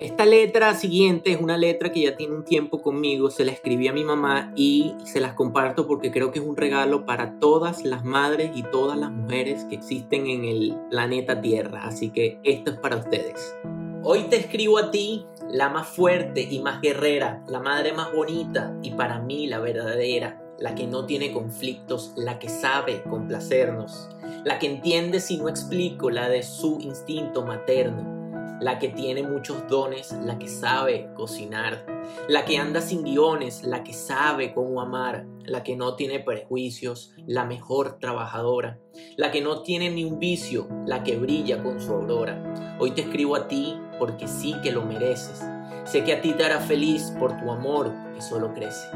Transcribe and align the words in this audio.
Esta 0.00 0.24
letra 0.24 0.76
siguiente 0.76 1.32
es 1.32 1.40
una 1.40 1.56
letra 1.56 1.90
que 1.90 2.02
ya 2.02 2.14
tiene 2.14 2.36
un 2.36 2.44
tiempo 2.44 2.80
conmigo, 2.80 3.30
se 3.30 3.44
la 3.44 3.50
escribí 3.50 3.88
a 3.88 3.92
mi 3.92 4.04
mamá 4.04 4.52
y 4.54 4.94
se 5.02 5.18
las 5.18 5.32
comparto 5.32 5.88
porque 5.88 6.12
creo 6.12 6.30
que 6.30 6.38
es 6.38 6.44
un 6.44 6.56
regalo 6.56 7.04
para 7.04 7.40
todas 7.40 7.84
las 7.84 8.04
madres 8.04 8.52
y 8.54 8.62
todas 8.62 8.96
las 8.96 9.10
mujeres 9.10 9.64
que 9.64 9.74
existen 9.74 10.28
en 10.28 10.44
el 10.44 10.76
planeta 10.88 11.40
Tierra, 11.40 11.82
así 11.82 12.10
que 12.10 12.38
esto 12.44 12.70
es 12.70 12.76
para 12.76 12.96
ustedes. 12.96 13.56
Hoy 14.04 14.22
te 14.30 14.36
escribo 14.36 14.78
a 14.78 14.92
ti, 14.92 15.26
la 15.50 15.68
más 15.68 15.88
fuerte 15.88 16.46
y 16.48 16.60
más 16.60 16.80
guerrera, 16.80 17.42
la 17.48 17.58
madre 17.58 17.92
más 17.92 18.12
bonita 18.12 18.78
y 18.84 18.92
para 18.92 19.18
mí 19.18 19.48
la 19.48 19.58
verdadera, 19.58 20.40
la 20.60 20.76
que 20.76 20.86
no 20.86 21.06
tiene 21.06 21.32
conflictos, 21.32 22.12
la 22.14 22.38
que 22.38 22.48
sabe 22.48 23.02
complacernos, 23.02 24.08
la 24.44 24.60
que 24.60 24.68
entiende 24.68 25.18
si 25.18 25.38
no 25.38 25.48
explico 25.48 26.08
la 26.08 26.28
de 26.28 26.44
su 26.44 26.78
instinto 26.80 27.44
materno 27.44 28.17
la 28.60 28.78
que 28.78 28.88
tiene 28.88 29.22
muchos 29.22 29.66
dones, 29.68 30.12
la 30.24 30.38
que 30.38 30.48
sabe 30.48 31.10
cocinar, 31.14 31.84
la 32.28 32.44
que 32.44 32.58
anda 32.58 32.80
sin 32.80 33.04
guiones, 33.04 33.62
la 33.62 33.84
que 33.84 33.92
sabe 33.92 34.52
cómo 34.52 34.80
amar, 34.80 35.26
la 35.44 35.62
que 35.62 35.76
no 35.76 35.94
tiene 35.94 36.20
prejuicios, 36.20 37.12
la 37.26 37.44
mejor 37.44 37.98
trabajadora, 37.98 38.78
la 39.16 39.30
que 39.30 39.40
no 39.40 39.62
tiene 39.62 39.90
ni 39.90 40.04
un 40.04 40.18
vicio, 40.18 40.68
la 40.86 41.04
que 41.04 41.16
brilla 41.16 41.62
con 41.62 41.80
su 41.80 41.92
aurora. 41.92 42.76
Hoy 42.78 42.92
te 42.92 43.02
escribo 43.02 43.36
a 43.36 43.48
ti 43.48 43.76
porque 43.98 44.28
sí 44.28 44.54
que 44.62 44.72
lo 44.72 44.84
mereces. 44.84 45.44
Sé 45.84 46.04
que 46.04 46.12
a 46.12 46.20
ti 46.20 46.32
te 46.32 46.44
hará 46.44 46.60
feliz 46.60 47.12
por 47.18 47.36
tu 47.38 47.50
amor 47.50 47.92
que 48.14 48.20
solo 48.20 48.52
crece. 48.52 48.88